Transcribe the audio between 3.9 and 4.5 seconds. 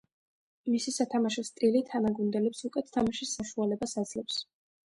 აძლევს.